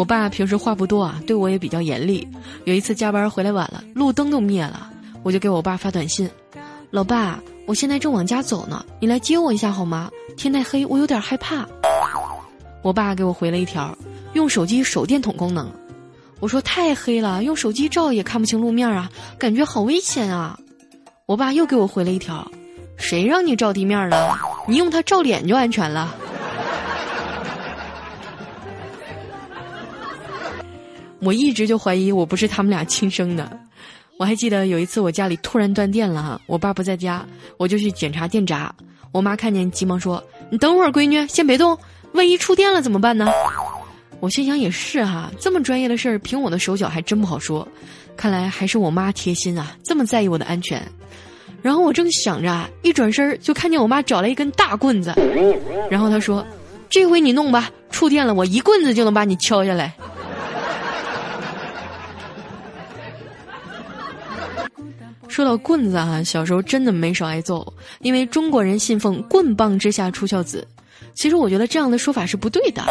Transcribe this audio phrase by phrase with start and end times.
[0.00, 2.26] 我爸平时话不多啊，对我也比较严厉。
[2.64, 4.90] 有一次加班回来晚了，路灯都灭了，
[5.22, 6.26] 我就给我爸发短信
[6.90, 10.10] ：“老爸，我现在正往家走呢，你来接我一下好吗？
[10.38, 11.68] 天太黑，我有点害怕。”
[12.80, 13.94] 我爸给我回了一条
[14.32, 15.70] ：“用手机手电筒功能。”
[16.40, 20.58] 我说：“太黑了，用手机照也看不清路面啊，感觉好危险啊。”
[21.28, 22.50] 我爸又给我回了一条
[22.96, 24.34] ：“谁让你照地面了？
[24.66, 26.16] 你用它照脸就安全了。”
[31.20, 33.50] 我一直就怀疑我不是他们俩亲生的。
[34.18, 37.24] 我还记得有一次我家里突然断电了哈，我爸不在家，
[37.56, 38.74] 我就去检查电闸。
[39.12, 41.76] 我妈看见急忙说：“你等会儿，闺女先别动，
[42.12, 43.26] 万一触电了怎么办呢？”
[44.20, 47.66] 我心想也是哈，这么专业的事儿，凭我的手脚还真不好说。
[48.16, 50.82] 看来还是我妈贴心啊，这么在意我的安全。
[51.62, 55.14] 然后我正想着，一转身就看见我妈找来一根大棍子，
[55.90, 56.46] 然后她说
[56.90, 59.94] ：“这回你弄吧，触电了我一棍子就能把你敲下来。”
[65.28, 70.66] 说到棍子啊，小时候真的没少挨揍，因为中国人信奉“棍棒之下出孝子”。
[71.14, 72.82] 其实我觉得这样的说法是不对的，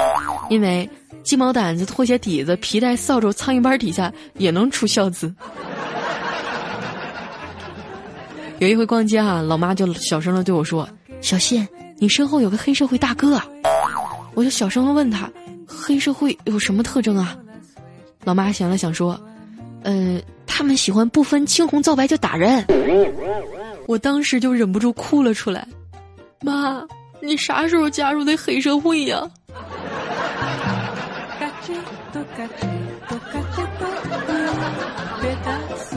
[0.50, 0.90] 因为
[1.22, 5.34] 鸡毛掸子、拖鞋底子、皮带、扫帚、苍蝇拍底下也能出孝子。
[8.60, 10.88] 有一回逛街哈，老妈就小声的对我说
[11.22, 13.46] ：“小谢，你身后有个黑社会大哥。”啊。”
[14.34, 15.30] 我就小声的问他
[15.68, 17.38] ：“黑社会有什么特征啊？”
[18.24, 19.20] 老妈想了想说
[19.84, 20.22] ：“呃。”
[20.60, 22.66] 他们喜欢不分青红皂白就打人，
[23.88, 25.66] 我当时就忍不住哭了出来。
[26.42, 26.86] 妈，
[27.22, 29.26] 你啥时候加入的黑社会呀？
[35.22, 35.96] 别打死。